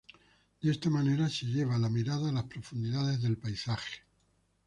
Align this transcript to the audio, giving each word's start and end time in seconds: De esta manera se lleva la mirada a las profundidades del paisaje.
De 0.61 0.71
esta 0.71 0.89
manera 0.89 1.29
se 1.29 1.45
lleva 1.45 1.77
la 1.77 1.87
mirada 1.87 2.29
a 2.29 2.31
las 2.31 2.45
profundidades 2.45 3.21
del 3.21 3.37
paisaje. 3.37 4.01